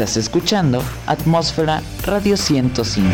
[0.00, 3.10] Estás escuchando Atmósfera Radio 105.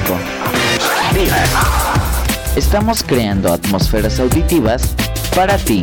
[2.55, 4.95] Estamos creando atmósferas auditivas
[5.35, 5.83] para ti.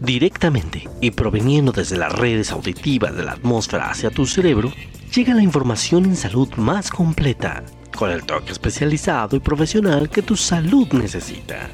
[0.00, 4.72] Directamente y proveniendo desde las redes auditivas de la atmósfera hacia tu cerebro,
[5.14, 7.62] llega la información en salud más completa,
[7.96, 11.70] con el toque especializado y profesional que tu salud necesita.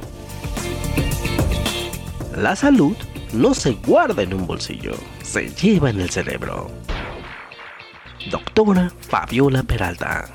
[2.42, 2.96] La salud
[3.32, 6.72] no se guarda en un bolsillo, se lleva en el cerebro.
[8.32, 10.28] Doctora Fabiola Peralta.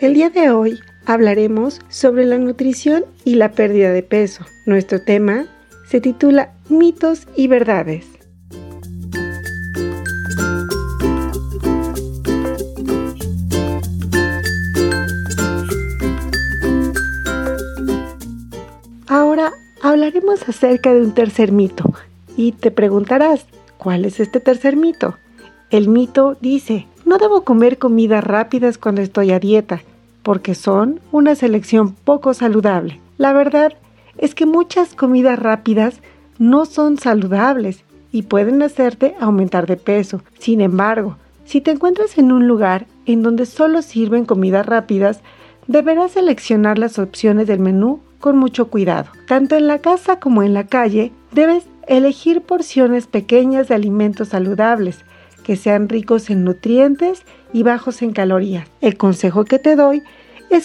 [0.00, 4.44] El día de hoy hablaremos sobre la nutrición y la pérdida de peso.
[4.66, 5.46] Nuestro tema
[5.88, 8.04] se titula Mitos y Verdades.
[19.06, 21.94] Ahora hablaremos acerca de un tercer mito
[22.36, 23.46] y te preguntarás,
[23.78, 25.16] ¿cuál es este tercer mito?
[25.70, 29.80] El mito dice, no debo comer comidas rápidas cuando estoy a dieta,
[30.22, 33.00] porque son una selección poco saludable.
[33.16, 33.72] La verdad
[34.18, 36.00] es que muchas comidas rápidas
[36.38, 40.22] no son saludables y pueden hacerte aumentar de peso.
[40.38, 45.20] Sin embargo, si te encuentras en un lugar en donde solo sirven comidas rápidas,
[45.66, 49.10] deberás seleccionar las opciones del menú con mucho cuidado.
[49.26, 55.04] Tanto en la casa como en la calle, debes elegir porciones pequeñas de alimentos saludables
[55.42, 57.22] que sean ricos en nutrientes
[57.54, 58.68] y bajos en calorías.
[58.82, 60.04] El consejo que te doy es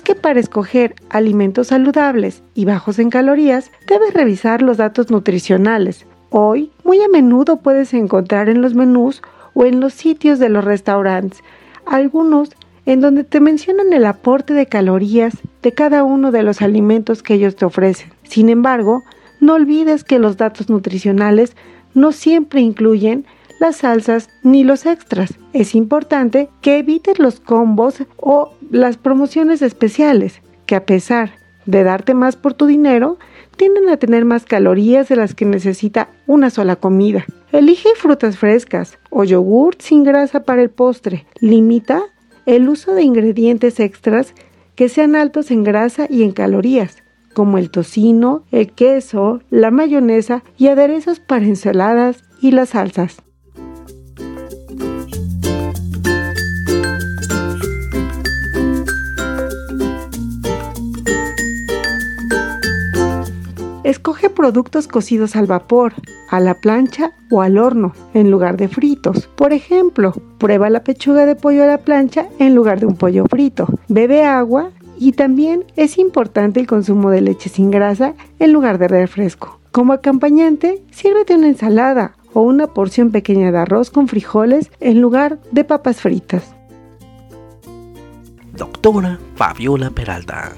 [0.04, 6.06] que para escoger alimentos saludables y bajos en calorías, debes revisar los datos nutricionales.
[6.30, 9.22] Hoy, muy a menudo puedes encontrar en los menús
[9.54, 11.44] o en los sitios de los restaurantes
[11.86, 12.50] algunos
[12.86, 17.36] en donde te mencionan el aporte de calorías de cada uno de los alimentos que
[17.36, 18.12] ellos te ofrecen.
[18.24, 19.04] Sin embargo,
[19.40, 21.56] no olvides que los datos nutricionales
[21.94, 23.26] no siempre incluyen
[23.64, 25.36] las salsas ni los extras.
[25.54, 31.32] Es importante que evites los combos o las promociones especiales, que a pesar
[31.66, 33.18] de darte más por tu dinero,
[33.56, 37.26] tienden a tener más calorías de las que necesita una sola comida.
[37.54, 41.26] Elige frutas frescas o yogur sin grasa para el postre.
[41.40, 42.02] Limita
[42.46, 44.34] el uso de ingredientes extras
[44.76, 47.02] que sean altos en grasa y en calorías,
[47.34, 53.24] como el tocino, el queso, la mayonesa y aderezos para ensaladas y las salsas.
[64.44, 65.94] Productos cocidos al vapor,
[66.30, 69.30] a la plancha o al horno en lugar de fritos.
[69.38, 73.24] Por ejemplo, prueba la pechuga de pollo a la plancha en lugar de un pollo
[73.30, 73.70] frito.
[73.88, 78.90] Bebe agua y también es importante el consumo de leche sin grasa en lugar de
[78.90, 79.62] refresco.
[79.72, 85.40] Como acompañante, sírvete una ensalada o una porción pequeña de arroz con frijoles en lugar
[85.54, 86.54] de papas fritas.
[88.58, 90.52] Doctora Fabiola Peralta.